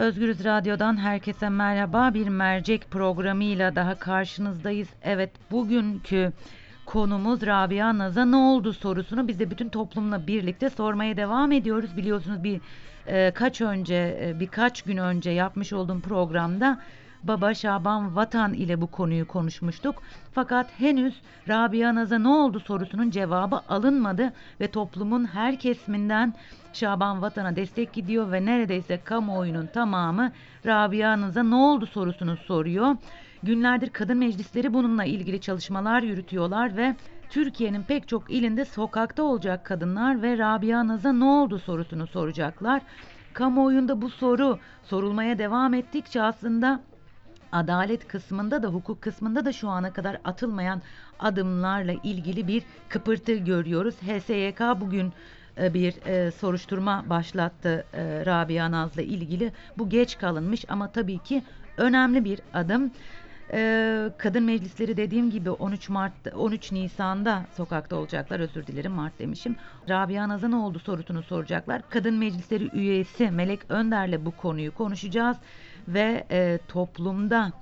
[0.00, 2.14] Özgürüz Radyo'dan herkese merhaba.
[2.14, 4.88] Bir mercek programıyla daha karşınızdayız.
[5.02, 6.32] Evet bugünkü
[6.86, 11.96] konumuz Rabia Naz'a ne oldu sorusunu biz de bütün toplumla birlikte sormaya devam ediyoruz.
[11.96, 12.60] Biliyorsunuz bir
[13.06, 16.80] e, kaç önce e, birkaç gün önce yapmış olduğum programda
[17.24, 20.02] Baba Şaban Vatan ile bu konuyu konuşmuştuk.
[20.32, 21.14] Fakat henüz
[21.48, 26.34] Rabia Naz'a ne oldu sorusunun cevabı alınmadı ve toplumun her kesiminden
[26.72, 30.32] Şaban Vatan'a destek gidiyor ve neredeyse kamuoyunun tamamı
[30.66, 32.96] Rabia Naz'a ne oldu sorusunu soruyor.
[33.42, 36.96] Günlerdir kadın meclisleri bununla ilgili çalışmalar yürütüyorlar ve
[37.30, 42.82] Türkiye'nin pek çok ilinde sokakta olacak kadınlar ve Rabia Naz'a ne oldu sorusunu soracaklar.
[43.32, 46.80] Kamuoyunda bu soru sorulmaya devam ettikçe aslında
[47.52, 50.82] adalet kısmında da hukuk kısmında da şu ana kadar atılmayan
[51.18, 53.94] adımlarla ilgili bir kıpırtı görüyoruz.
[53.94, 55.12] HSYK bugün
[55.58, 59.52] e, bir e, soruşturma başlattı e, Rabia Naz'la ilgili.
[59.78, 61.42] Bu geç kalınmış ama tabii ki
[61.76, 62.90] önemli bir adım.
[63.52, 68.40] E, kadın meclisleri dediğim gibi 13 Mart 13 Nisan'da sokakta olacaklar.
[68.40, 69.56] Özür dilerim Mart demişim.
[69.88, 71.82] Rabia Naz'a ne oldu sorusunu soracaklar.
[71.90, 75.36] Kadın meclisleri üyesi Melek Önder'le bu konuyu konuşacağız
[75.94, 77.52] ve e, toplumda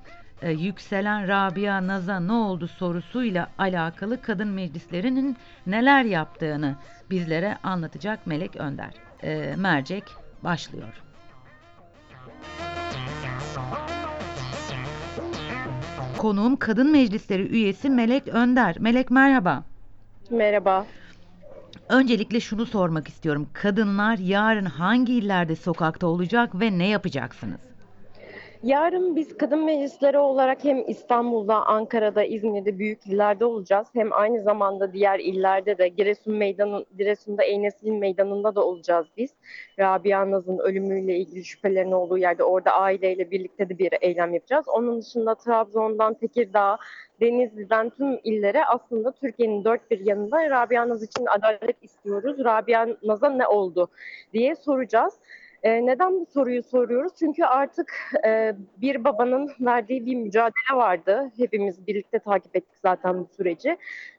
[0.42, 6.76] e, yükselen Rabia Naz'a ne oldu sorusuyla alakalı kadın meclislerinin neler yaptığını
[7.10, 8.90] bizlere anlatacak Melek Önder.
[9.22, 10.04] E, mercek
[10.44, 11.02] başlıyor.
[16.18, 18.76] Konuğum kadın meclisleri üyesi Melek Önder.
[18.78, 19.64] Melek merhaba.
[20.30, 20.86] Merhaba.
[21.88, 23.48] Öncelikle şunu sormak istiyorum.
[23.52, 27.60] Kadınlar yarın hangi illerde sokakta olacak ve ne yapacaksınız?
[28.62, 33.88] Yarın biz kadın meclisleri olarak hem İstanbul'da, Ankara'da, İzmir'de büyük illerde olacağız.
[33.94, 39.30] Hem aynı zamanda diğer illerde de Giresun Meydanı, Giresun'da Eynesil Meydanı'nda da olacağız biz.
[39.78, 44.68] Rabia Naz'ın ölümüyle ilgili şüphelerin olduğu yerde orada aileyle birlikte de bir eylem yapacağız.
[44.68, 46.78] Onun dışında Trabzon'dan Tekirdağ,
[47.20, 52.44] Denizli'den tüm illere aslında Türkiye'nin dört bir yanında Rabia Naz için adalet istiyoruz.
[52.44, 53.88] Rabia Naz'a ne oldu
[54.32, 55.14] diye soracağız.
[55.62, 57.12] E, neden bu soruyu soruyoruz?
[57.18, 57.92] Çünkü artık
[58.26, 61.30] e, bir babanın verdiği bir mücadele vardı.
[61.36, 63.76] Hepimiz birlikte takip ettik zaten bu süreci.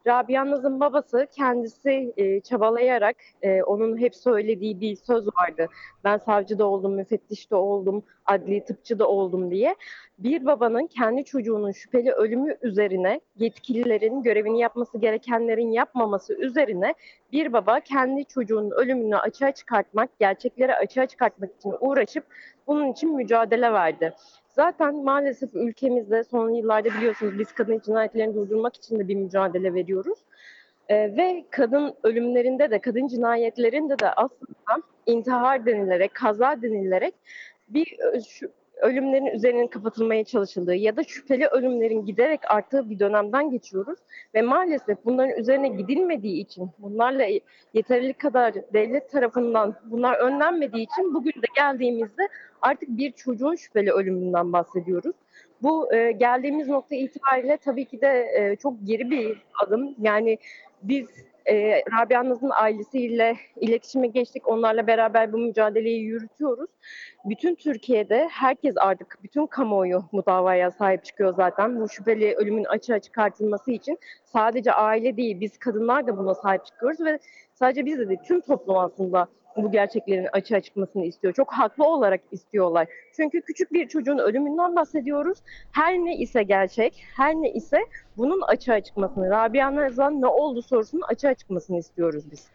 [0.07, 5.67] Rabia Naz'ın babası kendisi e, çabalayarak e, onun hep söylediği bir söz vardı.
[6.03, 9.75] Ben savcı da oldum, müfettiş de oldum, adli tıpçı da oldum diye.
[10.19, 16.94] Bir babanın kendi çocuğunun şüpheli ölümü üzerine yetkililerin görevini yapması gerekenlerin yapmaması üzerine
[17.31, 22.24] bir baba kendi çocuğunun ölümünü açığa çıkartmak, gerçekleri açığa çıkartmak için uğraşıp
[22.68, 24.13] bunun için mücadele verdi.
[24.47, 30.19] Zaten maalesef ülkemizde son yıllarda biliyorsunuz biz kadın cinayetlerini durdurmak için de bir mücadele veriyoruz.
[30.90, 37.13] Ee, ve kadın ölümlerinde de, kadın cinayetlerinde de aslında intihar denilerek, kaza denilerek
[37.69, 37.97] bir
[38.30, 44.00] şu, ölümlerin üzerinin kapatılmaya çalışıldığı ya da şüpheli ölümlerin giderek arttığı bir dönemden geçiyoruz
[44.35, 47.25] ve maalesef bunların üzerine gidilmediği için bunlarla
[47.73, 52.28] yeterli kadar devlet tarafından bunlar önlenmediği için bugün de geldiğimizde
[52.62, 55.16] artık bir çocuğun şüpheli ölümünden bahsediyoruz.
[55.62, 59.95] Bu e, geldiğimiz nokta itibariyle tabii ki de e, çok geri bir adım.
[60.01, 60.38] Yani
[60.84, 61.07] biz
[61.49, 64.47] e, Rabia Naz'ın ailesiyle iletişime geçtik.
[64.47, 66.69] Onlarla beraber bu mücadeleyi yürütüyoruz.
[67.25, 71.79] Bütün Türkiye'de herkes artık, bütün kamuoyu bu davaya sahip çıkıyor zaten.
[71.79, 76.99] Bu şüpheli ölümün açığa çıkartılması için sadece aile değil, biz kadınlar da buna sahip çıkıyoruz
[77.05, 77.19] ve
[77.53, 79.27] sadece biz de değil, tüm toplum aslında
[79.63, 81.33] bu gerçeklerin açığa çıkmasını istiyor.
[81.33, 82.87] Çok haklı olarak istiyorlar.
[83.15, 85.39] Çünkü küçük bir çocuğun ölümünden bahsediyoruz.
[85.71, 87.77] Her ne ise gerçek, her ne ise
[88.17, 92.47] bunun açığa çıkmasını, Rabia Nazan ne oldu sorusunun açığa çıkmasını istiyoruz biz.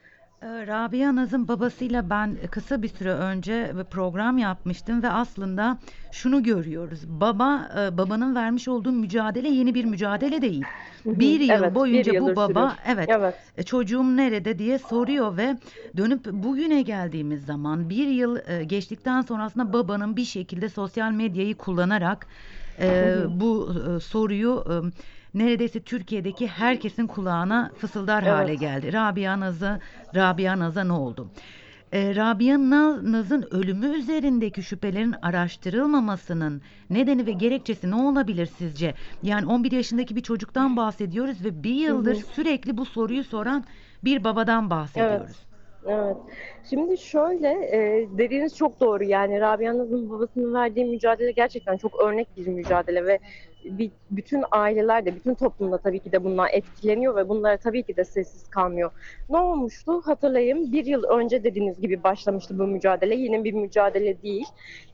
[0.45, 5.79] Ee, Rabia Naz'ın babasıyla ben kısa bir süre önce program yapmıştım ve aslında
[6.13, 7.01] şunu görüyoruz.
[7.09, 10.65] Baba e, babanın vermiş olduğu mücadele yeni bir mücadele değil.
[11.07, 12.71] Bir yıl Evet, boyunca bir bu baba sürüyor.
[12.87, 13.35] evet Evet.
[13.57, 15.57] e, çocuğum nerede diye soruyor ve
[15.97, 21.55] dönüp bugüne geldiğimiz zaman bir yıl e, geçtikten sonra aslında babanın bir şekilde sosyal medyayı
[21.55, 22.27] kullanarak
[22.81, 24.75] e, bu e, soruyu e,
[25.35, 28.33] neredeyse Türkiye'deki herkesin kulağına fısıldar Evet.
[28.33, 28.93] hale geldi.
[28.93, 29.81] Rabia Naz'a
[30.15, 31.29] Rabia Naz'a ne oldu?
[31.93, 38.95] E, Rabia Na- Naz'ın ölümü üzerindeki şüphelerin araştırılmamasının nedeni ve gerekçesi ne olabilir sizce?
[39.23, 43.65] Yani 11 yaşındaki bir çocuktan bahsediyoruz ve bir yıldır sürekli bu soruyu soran
[44.05, 45.37] bir babadan bahsediyoruz.
[45.87, 46.17] Evet.
[46.71, 49.05] Şimdi şöyle, e, dediğiniz çok doğru.
[49.05, 53.19] Yani Rabia Naz'ın babasının verdiği mücadele gerçekten çok örnek bir mücadele ve
[54.11, 58.05] bütün aileler de, bütün toplumda tabii ki de bundan etkileniyor ve bunlara tabii ki de
[58.05, 58.91] sessiz kalmıyor.
[59.31, 60.01] Ne olmuştu?
[60.05, 63.15] Hatırlayın bir yıl önce dediğiniz gibi başlamıştı bu mücadele.
[63.15, 64.47] Yeni bir mücadele değil.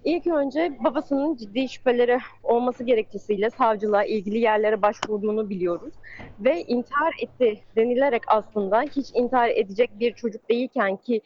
[0.05, 5.95] İlk önce babasının ciddi şüpheleri olması gerekçesiyle savcılığa ilgili yerlere başvurduğunu biliyoruz.
[6.41, 11.21] Ve intihar etti denilerek aslında hiç intihar edecek bir çocuk değilken ki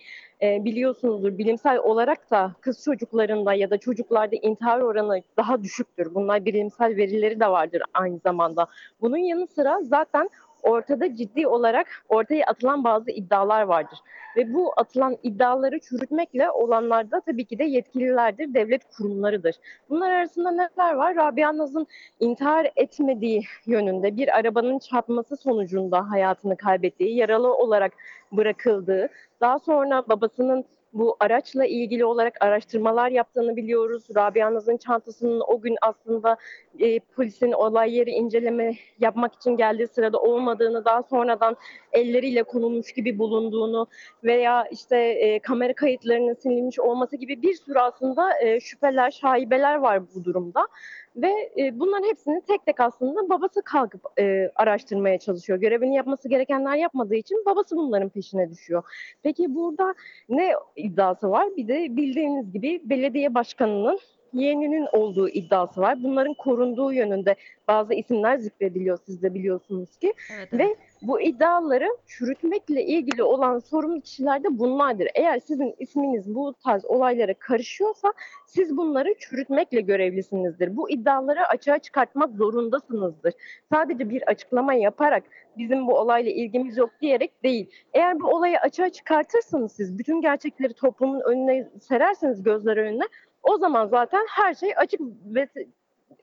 [0.45, 6.15] e, biliyorsunuzdur bilimsel olarak da kız çocuklarında ya da çocuklarda intihar oranı daha düşüktür.
[6.15, 8.67] Bunlar bilimsel verileri de vardır aynı zamanda.
[9.01, 10.31] Bunun yanı sıra zaten
[10.65, 13.99] ortada ciddi olarak ortaya atılan bazı iddialar vardır.
[14.37, 19.57] Ve bu atılan iddiaları çürütmekle olanlarda tabii ki de yetkililerdir, devlet kurumlarıdır.
[19.91, 21.17] Bunlar arasında neler var?
[21.17, 21.87] Rabia Naz'ın
[22.21, 27.93] intihar etmediği yönünde bir arabanın çarpması sonucunda hayatını kaybettiği, yaralı olarak
[28.33, 29.09] bırakıldığı,
[29.41, 30.65] daha sonra babasının
[30.95, 34.05] bu araçla ilgili olarak araştırmalar yaptığını biliyoruz.
[34.17, 36.37] Rabia Naz'ın çantasının o gün aslında
[36.79, 41.57] e, polisin olay yeri inceleme yapmak için geldiği sırada olmadığını, daha sonradan
[41.93, 43.87] elleriyle konulmuş gibi bulunduğunu
[44.25, 50.03] veya işte e, kamera kayıtlarının silinmiş olması gibi bir sürü aslında e, şüpheler, şaibeler var
[50.15, 50.67] bu durumda.
[51.17, 55.59] Ve e, bunların hepsini tek tek aslında babası kalkıp e, araştırmaya çalışıyor.
[55.59, 58.83] Görevini yapması gerekenler yapmadığı için babası bunların peşine düşüyor.
[59.23, 59.95] Peki burada
[60.29, 61.49] ne iddiası var?
[61.57, 63.99] Bir de bildiğiniz gibi belediye başkanının
[64.35, 66.03] yeğeninin olduğu iddiası var.
[66.03, 67.37] Bunların korunduğu yönünde
[67.69, 70.15] bazı isimler zikrediliyor siz de biliyorsunuz ki.
[70.37, 70.79] Evet, Ve evet.
[71.03, 75.09] bu iddiaları çürütmekle ilgili olan sorumlu kişiler de bunlardır.
[75.15, 78.13] Eğer sizin isminiz bu tarz olaylara karışıyorsa
[78.47, 80.77] siz bunları çürütmekle görevlisinizdir.
[80.77, 83.35] Bu iddiaları açığa çıkartmak zorundasınızdır.
[83.73, 85.25] Sadece bir açıklama yaparak
[85.59, 87.71] bizim bu olayla ilgimiz yok diyerek değil.
[87.95, 93.05] Eğer bu olayı açığa çıkartırsanız siz bütün gerçekleri toplumun önüne sererseniz gözler önüne
[93.45, 95.49] o zaman zaten her şey açık ve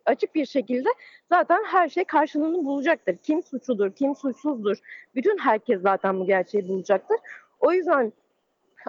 [0.06, 0.90] açık bir şekilde
[1.30, 3.18] zaten her şey karşılığını bulacaktır.
[3.18, 4.78] Kim suçludur, kim suçsuzdur.
[5.16, 7.18] Bütün herkes zaten bu gerçeği bulacaktır.
[7.60, 8.14] O yüzden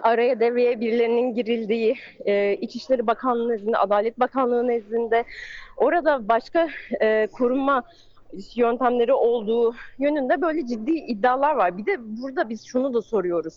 [0.03, 1.95] araya devreye birilerinin girildiği,
[2.25, 5.23] e, İçişleri Bakanlığı nezdinde, Adalet Bakanlığı nezdinde
[5.77, 6.69] orada başka
[7.01, 7.83] e, korunma
[8.55, 11.77] yöntemleri olduğu yönünde böyle ciddi iddialar var.
[11.77, 13.53] Bir de burada biz şunu da soruyoruz.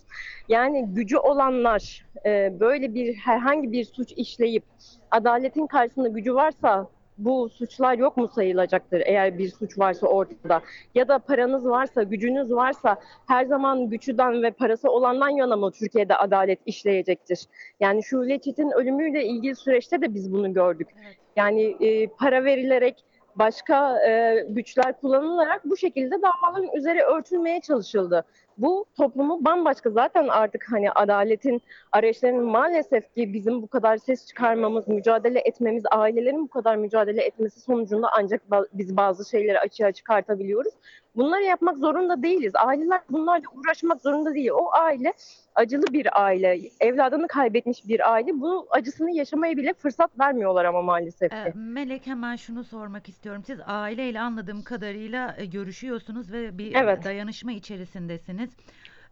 [0.49, 4.63] Yani gücü olanlar e, böyle bir herhangi bir suç işleyip
[5.11, 6.87] adaletin karşısında gücü varsa
[7.17, 10.61] bu suçlar yok mu sayılacaktır eğer bir suç varsa ortada?
[10.95, 12.97] Ya da paranız varsa, gücünüz varsa
[13.27, 17.45] her zaman güçlüden ve parası olandan yana mı Türkiye'de adalet işleyecektir?
[17.79, 20.87] Yani Şule Çetin ölümüyle ilgili süreçte de biz bunu gördük.
[21.35, 23.03] Yani e, para verilerek
[23.39, 28.25] başka e, güçler kullanılarak bu şekilde davaların üzeri örtülmeye çalışıldı.
[28.57, 31.61] Bu toplumu bambaşka zaten artık hani adaletin
[31.91, 37.59] arayışlarının maalesef ki bizim bu kadar ses çıkarmamız, mücadele etmemiz, ailelerin bu kadar mücadele etmesi
[37.59, 38.41] sonucunda ancak
[38.73, 40.73] biz bazı şeyleri açığa çıkartabiliyoruz.
[41.15, 42.53] Bunları yapmak zorunda değiliz.
[42.55, 44.49] Aileler bunlarla uğraşmak zorunda değil.
[44.53, 45.13] O aile
[45.55, 48.41] acılı bir aile, evladını kaybetmiş bir aile.
[48.41, 51.57] Bu acısını yaşamaya bile fırsat vermiyorlar ama maalesef Ee, ki.
[51.57, 53.43] Melek hemen şunu sormak istiyorum.
[53.45, 57.03] Siz aileyle anladığım kadarıyla e, görüşüyorsunuz ve bir Evet.
[57.03, 58.46] dayanışma içerisindesiniz.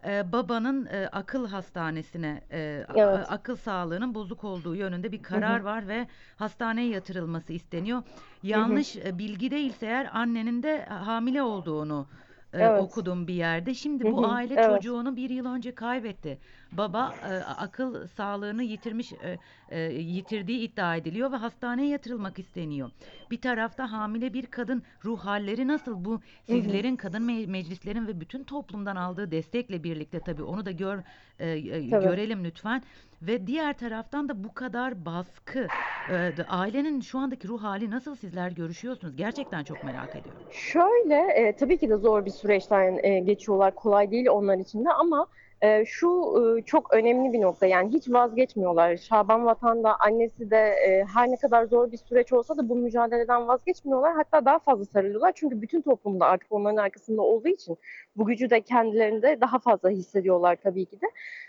[0.06, 3.26] Ee, babanın e, akıl hastanesine, e, Evet.
[3.30, 8.04] akıl sağlığının bozuk olduğu yönünde bir karar var ve hastaneye yatırılması isteniyor.
[8.44, 12.08] Yanlış e, bilgi değilse eğer annenin de hamile olduğunu
[12.54, 12.82] e, Evet.
[12.82, 13.74] okudum bir yerde.
[13.74, 14.66] Şimdi Hı bu hı, aile evet.
[14.66, 16.40] çocuğunu bir yıl önce kaybetti.
[16.72, 19.40] Baba e, akıl sağlığını yitirmiş, e,
[19.70, 22.92] e, yitirdiği iddia ediliyor ve hastaneye yatırılmak isteniyor.
[23.32, 26.06] Bir tarafta hamile bir kadın ruh halleri nasıl?
[26.06, 31.00] Bu sizlerin, kadın me- meclislerin ve bütün toplumdan aldığı destekle birlikte tabii onu da gör
[31.40, 32.04] e, e, Tabii.
[32.04, 32.84] görelim lütfen.
[33.28, 35.68] Ve diğer taraftan da bu kadar baskı.
[36.10, 39.16] E, ailenin şu andaki ruh hali nasıl sizler görüşüyorsunuz?
[39.16, 40.42] Gerçekten çok merak ediyorum.
[40.52, 43.76] Şöyle, e, tabii ki de zor bir süreçten e, geçiyorlar.
[43.76, 45.28] Kolay değil onlar için de ama
[45.62, 46.10] e, şu
[46.58, 47.66] e, çok önemli bir nokta.
[47.66, 48.98] Yani hiç vazgeçmiyorlar.
[48.98, 52.76] Şaban Vatan da annesi de e, her ne kadar zor bir süreç olsa da bu
[52.76, 54.14] mücadeleden vazgeçmiyorlar.
[54.14, 55.32] Hatta daha fazla sarılıyorlar.
[55.36, 57.78] Çünkü bütün toplumda artık onların arkasında olduğu için
[58.18, 61.08] bu gücü de kendilerinde daha fazla hissediyorlar tabii ki de.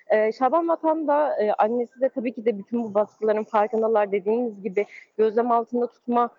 [0.09, 4.13] E, Şaban Vatan da e, annesi de tabii ki de bütün bu baskıların farkındalar.
[4.13, 4.87] Dediğiniz gibi
[5.19, 6.31] gözlem altında tutma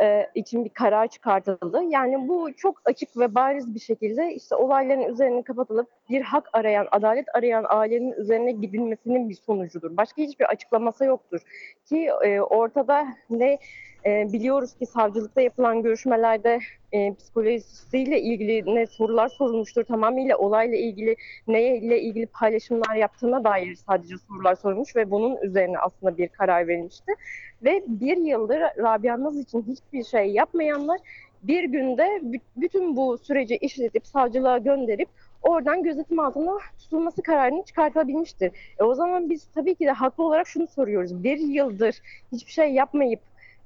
[0.00, 1.82] e, için bir karar çıkartıldı.
[1.82, 6.88] Yani bu çok açık ve bariz bir şekilde işte olayların üzerine kapatılıp bir hak arayan,
[6.90, 9.96] adalet arayan ailenin üzerine gidilmesinin bir sonucudur.
[9.96, 11.40] Başka hiçbir açıklaması yoktur.
[11.86, 13.58] Ki e, ortada ne
[14.06, 16.58] e, biliyoruz ki savcılıkta yapılan görüşmelerde
[16.92, 19.84] e, psikolojisiyle ilgili ne sorular sorulmuştur.
[19.84, 21.16] Tamamıyla olayla ilgili
[21.48, 27.12] neyle ilgili paylaşımlar yaptığına dair sadece sorular sorulmuş ve bunun üzerine aslında bir karar verilmişti.
[27.64, 31.00] Ve bir yıldır Rabia Naz için hiçbir şey yapmayanlar
[31.42, 35.08] bir günde bü- bütün bu süreci işletip savcılığa gönderip
[35.42, 38.52] oradan gözetim altında tutulması kararını çıkartabilmiştir.
[38.80, 41.24] E o zaman biz tabii ki de haklı olarak şunu soruyoruz.
[41.24, 43.20] Bir yıldır hiçbir şey yapmayıp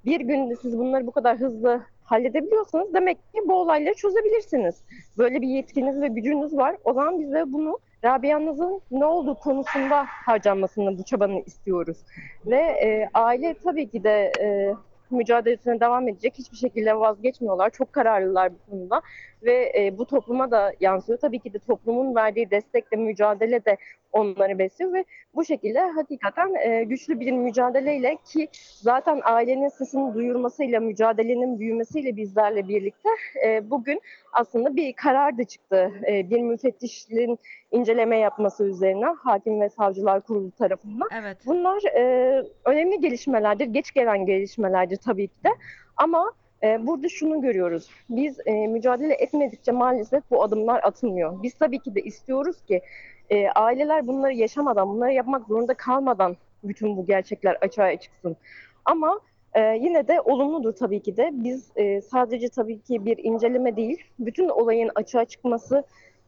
[0.05, 4.83] bir günde siz bunları bu kadar hızlı halledebiliyorsanız demek ki bu olayları çözebilirsiniz.
[5.19, 6.77] Böyle bir yetkiniz ve gücünüz var.
[6.85, 11.99] O zaman biz de bunu Rabia'nızın ne olduğu konusunda harcanmasını bu çabanın istiyoruz.
[12.47, 14.75] Ve e, aile tabii ki de e,
[15.11, 16.35] mücadelesine devam edecek.
[16.39, 17.71] Hiçbir şekilde vazgeçmiyorlar.
[17.71, 19.03] Çok kararlılar bu konuda.
[19.43, 21.19] Ve e, bu topluma da yansıyor.
[21.19, 23.77] Tabii ki de toplumun verdiği destekle mücadele de
[24.13, 25.05] onları besliyor ve
[25.35, 28.49] bu şekilde hakikaten e, güçlü bir mücadeleyle ki
[28.83, 33.09] zaten ailenin sesini duyurmasıyla, mücadelenin büyümesiyle bizlerle birlikte
[33.47, 34.01] e, bugün
[34.33, 35.91] aslında bir karar da çıktı.
[36.09, 37.39] E, bir müfettişliğin
[37.71, 41.09] inceleme yapması üzerine Hakim ve Savcılar Kurulu tarafından.
[41.21, 41.39] Evet.
[41.47, 45.49] Bunlar e, önemli gelişmelerdir, geç gelen gelişmelerdir tabii ki de.
[45.97, 47.91] Ama burada şunu görüyoruz.
[48.11, 51.43] Biz e, mücadele etmedikçe maalesef bu adımlar atılmıyor.
[51.43, 52.83] Biz tabii ki de istiyoruz ki
[53.31, 58.37] e, aileler bunları yaşamadan, bunları yapmak zorunda kalmadan bütün bu gerçekler açığa çıksın.
[58.85, 59.21] Ama
[59.55, 61.31] e, yine de olumludur tabii ki de.
[61.33, 65.85] Biz e, sadece tabii ki bir inceleme değil, bütün olayın açığa çıkması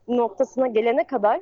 [0.08, 1.40] noktasına gelene kadar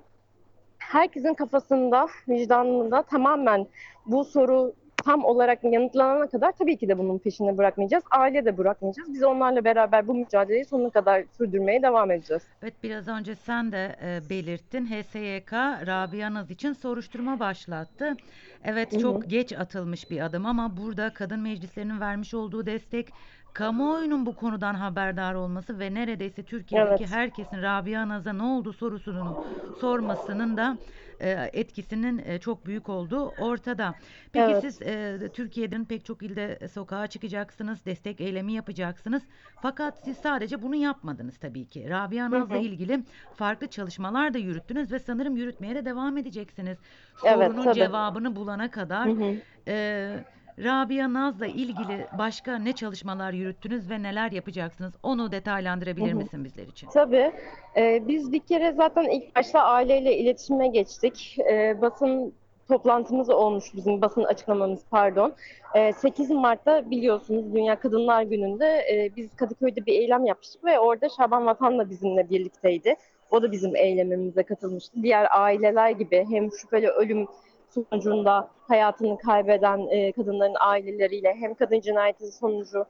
[0.78, 3.66] herkesin kafasında, vicdanında tamamen
[4.06, 4.72] bu soru
[5.04, 8.04] tam olarak yanıtlanana kadar tabii ki de bunun peşini bırakmayacağız.
[8.10, 9.14] Aile de bırakmayacağız.
[9.14, 12.42] Biz onlarla beraber bu mücadeleyi sonuna kadar sürdürmeye devam edeceğiz.
[12.62, 14.86] Evet biraz önce sen de e, belirttin.
[14.86, 15.52] HSYK
[15.86, 18.16] Rabia Naz için soruşturma başlattı.
[18.64, 23.08] Evet çok geç atılmış bir adım ama burada kadın meclislerinin vermiş olduğu destek,
[23.54, 27.12] kamuoyunun bu konudan haberdar olması ve neredeyse Türkiye'deki Evet.
[27.14, 29.44] herkesin Rabia Naz'a ne oldu sorusunu
[29.80, 30.78] sormasının da
[31.20, 33.94] e, etkisinin e, çok büyük olduğu ortada.
[34.32, 34.60] Peki Evet.
[34.62, 39.22] siz e, Türkiye'nin pek çok ilde sokağa çıkacaksınız, destek eylemi yapacaksınız.
[39.62, 41.90] Fakat siz sadece bunu yapmadınız tabii ki.
[41.90, 46.78] Rabia Naz'la ilgili farklı çalışmalar da yürüttünüz ve sanırım yürütmeye de devam edeceksiniz.
[47.24, 47.74] Evet, Sorunun tabii.
[47.74, 49.06] cevabını bulana kadar.
[49.08, 49.34] Hı hı.
[49.68, 50.24] Ee,
[50.64, 54.94] Rabia Naz'la ilgili başka ne çalışmalar yürüttünüz ve neler yapacaksınız?
[55.02, 56.88] Onu detaylandırabilir misin bizler için?
[56.90, 57.32] Tabii.
[57.76, 61.36] Ee, biz bir kere zaten ilk başta aileyle iletişime geçtik.
[61.50, 62.34] Ee, basın
[62.68, 65.34] toplantımız olmuş bizim basın açıklamamız pardon.
[65.74, 71.08] Ee, 8 Mart'ta biliyorsunuz Dünya Kadınlar Günü'nde e, biz Kadıköy'de bir eylem yapmıştık ve orada
[71.08, 72.94] Şaban Vatan da bizimle birlikteydi.
[73.30, 75.02] O da bizim eylemimize katılmıştı.
[75.02, 77.26] Diğer aileler gibi hem şüpheli ölüm
[77.70, 82.84] sonucunda hayatını kaybeden e, kadınların aileleriyle hem kadın cinayeti sonucu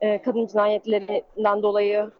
[0.00, 2.10] e, kadın cinayetlerinden dolayı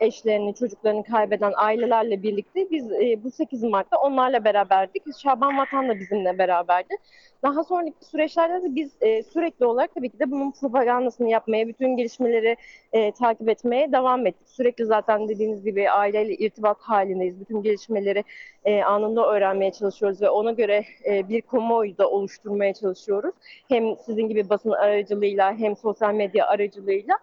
[0.00, 5.02] eşlerini, çocuklarını kaybeden ailelerle birlikte biz e, bu 8 Mart'ta onlarla beraberdik.
[5.22, 6.96] Şaban Vatan da bizimle beraberdi.
[7.42, 11.96] Daha sonraki süreçlerde de biz e, sürekli olarak tabii ki de bunun propagandasını yapmaya, bütün
[11.96, 12.56] gelişmeleri
[12.92, 14.48] e, takip etmeye devam ettik.
[14.48, 17.40] Sürekli zaten dediğiniz gibi aileyle irtibat halindeyiz.
[17.40, 18.24] Bütün gelişmeleri
[18.64, 23.34] e, anında öğrenmeye çalışıyoruz ve ona göre e, bir kamuoyu da oluşturmaya çalışıyoruz.
[23.68, 27.18] Hem sizin gibi basın aracılığıyla hem sosyal medya aracılığıyla.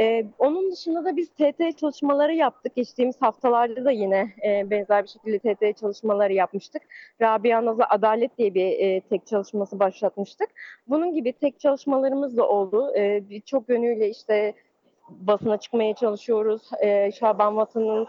[0.00, 2.76] Ee, onun dışında da biz TT çalışmaları yaptık.
[2.76, 6.82] Geçtiğimiz haftalarda da yine e, benzer bir şekilde TT çalışmaları yapmıştık.
[7.20, 10.48] Rabia Naz'a Adalet diye bir e, tek çalışması başlatmıştık.
[10.88, 12.92] Bunun gibi tek çalışmalarımız da oldu.
[12.96, 14.54] E, Birçok yönüyle işte
[15.08, 16.62] basına çıkmaya çalışıyoruz.
[16.80, 18.06] E, Şaban Vatan'ın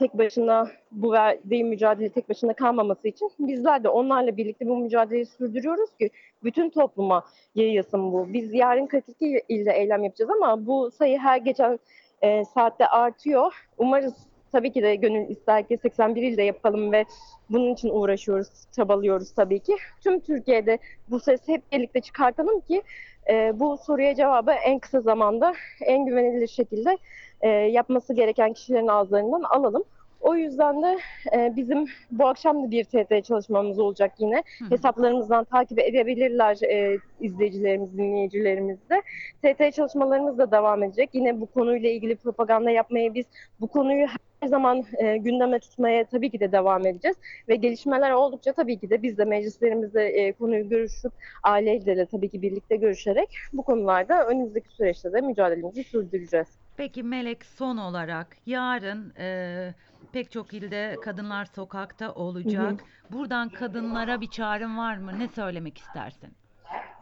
[0.00, 5.26] tek başına bu verdiği mücadele tek başına kalmaması için bizler de onlarla birlikte bu mücadeleyi
[5.26, 6.10] sürdürüyoruz ki
[6.44, 8.32] bütün topluma yayılsın bu.
[8.32, 11.78] Biz yarın 42 ilde eylem yapacağız ama bu sayı her geçen
[12.22, 13.52] e, saatte artıyor.
[13.78, 14.14] Umarız
[14.52, 17.04] tabii ki de gönül ister ki 81 ilde yapalım ve
[17.50, 19.76] bunun için uğraşıyoruz, çabalıyoruz tabii ki.
[20.04, 20.78] Tüm Türkiye'de
[21.10, 22.82] bu sesi hep birlikte çıkartalım ki
[23.30, 26.98] e, bu soruya cevabı en kısa zamanda en güvenilir şekilde
[27.40, 29.84] e, yapması gereken kişilerin ağızlarından alalım.
[30.20, 30.98] O yüzden de
[31.32, 34.42] e, bizim bu akşam da bir TT çalışmamız olacak yine.
[34.58, 34.70] Hı hı.
[34.70, 39.02] Hesaplarımızdan takip edebilirler e, izleyicilerimiz, dinleyicilerimiz de.
[39.42, 41.10] TT çalışmalarımız da devam edecek.
[41.12, 43.26] Yine bu konuyla ilgili propaganda yapmaya biz
[43.60, 44.06] bu konuyu
[44.40, 47.16] her zaman e, gündeme tutmaya tabii ki de devam edeceğiz.
[47.48, 52.28] Ve gelişmeler oldukça tabii ki de biz de meclislerimizde e, konuyu görüşüp aileyle de tabii
[52.28, 56.59] ki birlikte görüşerek bu konularda önümüzdeki süreçte de mücadelemizi sürdüreceğiz.
[56.80, 59.74] Peki Melek son olarak yarın e,
[60.12, 62.74] pek çok ilde kadınlar sokakta olacak.
[63.12, 65.18] Buradan kadınlara bir çağrın var mı?
[65.18, 66.28] Ne söylemek istersin?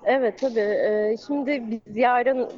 [0.05, 0.61] Evet tabii.
[0.61, 2.49] Ee, şimdi biz yarın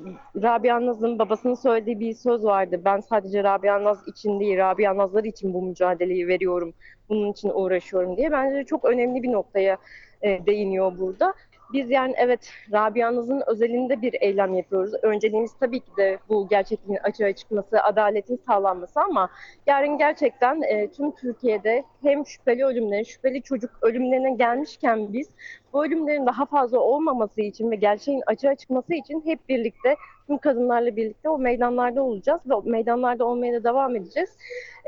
[0.43, 2.81] Rabia Naz'ın babasının söylediği bir söz vardı.
[2.85, 6.75] Ben sadece Rabia Naz için değil, Rabia Nazlar için bu mücadeleyi veriyorum.
[7.09, 8.33] Bunun için uğraşıyorum diye.
[8.33, 9.77] Bence çok önemli bir noktaya
[10.23, 11.35] e, değiniyor burada.
[11.73, 14.93] Biz yani evet Rabia'nızın özelinde bir eylem yapıyoruz.
[15.03, 19.31] Önceliğimiz tabii ki de bu gerçekliğin açığa çıkması, adaletin sağlanması ama
[19.67, 25.29] yarın gerçekten e, tüm Türkiye'de hem şüpheli ölümlerin, şüpheli çocuk ölümlerine gelmişken biz
[25.73, 29.97] bu ölümlerin daha fazla olmaması için ve gerçeğin açığa çıkması için hep birlikte
[30.27, 34.31] tüm kadınlarla birlikte o meydanlarda olacağız ve o meydanlarda olmaya da devam edeceğiz.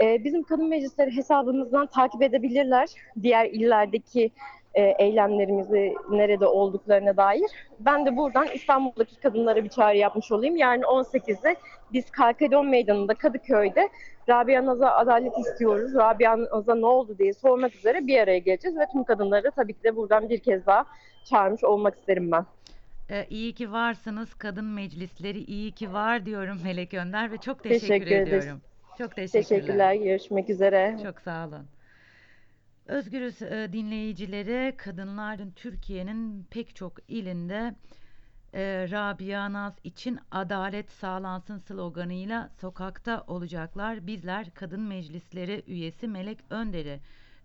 [0.03, 2.89] E, bizim kadın meclisleri hesabımızdan takip edebilirler
[3.23, 4.31] diğer illerdeki
[4.75, 7.50] e, eylemlerimizi nerede olduklarına dair.
[7.81, 10.57] Ben de buradan İstanbul'daki kadınlara bir çağrı yapmış olayım.
[10.57, 11.57] Yarın 18'de
[11.93, 13.88] biz Kalkedon Meydanı'nda Kadıköy'de
[14.29, 15.95] Rabia Naz'a adalet istiyoruz.
[15.95, 19.85] Rabia Naz'a ne oldu diye sormak üzere bir araya geleceğiz ve tüm kadınları tabii ki
[19.85, 20.85] de buradan bir kez daha
[21.25, 22.47] çağırmış olmak isterim ben.
[23.11, 27.88] Ee, iyi ki varsınız kadın meclisleri iyi ki var diyorum Melek Önder ve çok teşekkür,
[27.88, 28.45] Teşekkür ederiz.
[28.45, 28.61] ediyorum.
[28.99, 29.43] Çok teşekkürler.
[29.43, 29.95] Teşekkürler.
[29.95, 30.97] Görüşmek üzere.
[31.02, 31.67] Çok sağ olun.
[32.87, 37.75] Özgürüz e, dinleyicileri, kadınların Türkiye'nin pek çok ilinde
[38.55, 44.07] e, Rabia Naz için adalet sağlansın sloganıyla sokakta olacaklar.
[44.07, 47.01] Bizler Kadın Meclisleri üyesi Melek Önder'i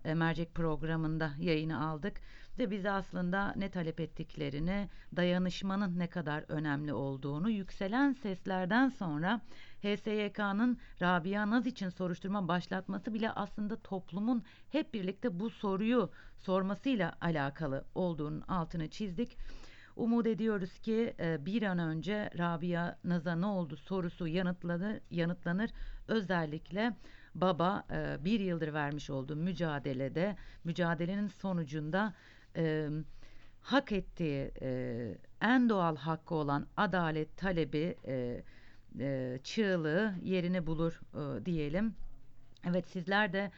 [0.05, 2.21] e, mercek programında yayını aldık
[2.59, 9.41] ve bize aslında ne talep ettiklerini, dayanışmanın ne kadar önemli olduğunu, yükselen seslerden sonra
[9.81, 17.85] HSYK'nın Rabia Naz için soruşturma başlatması bile aslında toplumun hep birlikte bu soruyu sormasıyla alakalı
[17.95, 19.37] olduğunun altını çizdik.
[19.95, 25.69] Umut ediyoruz ki e, bir an önce Rabia Naz'a ne oldu sorusu yanıtlanır, yanıtlanır.
[26.07, 26.93] Özellikle
[27.41, 32.13] baba e, bir yıldır vermiş olduğu mücadelede, mücadelenin sonucunda
[32.55, 32.89] e,
[33.61, 38.43] hak ettiği e, en doğal hakkı olan adalet talebi e,
[38.99, 41.95] e, çığlığı yerini bulur e, diyelim.
[42.69, 43.51] Evet sizler de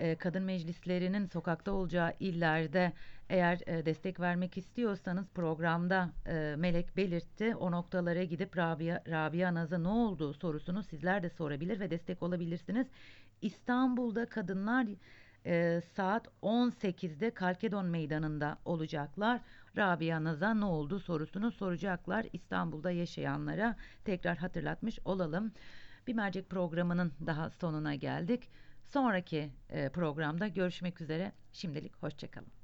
[0.00, 2.92] e, kadın meclislerinin sokakta olacağı illerde
[3.28, 7.56] eğer e, destek vermek istiyorsanız programda e, Melek belirtti.
[7.56, 12.86] O noktalara gidip Rabia, Rabia Naz'a ne oldu sorusunu sizler de sorabilir ve destek olabilirsiniz.
[13.42, 14.86] İstanbul'da kadınlar
[15.46, 19.40] e, saat 18'de Kalkedon Meydanı'nda olacaklar.
[19.76, 22.26] Rabia Naz'a ne oldu sorusunu soracaklar.
[22.32, 25.52] İstanbul'da yaşayanlara tekrar hatırlatmış olalım.
[26.06, 28.48] Bir mercek programının daha sonuna geldik.
[28.90, 29.50] Sonraki
[29.92, 31.32] programda görüşmek üzere.
[31.52, 32.59] Şimdilik hoşçakalın.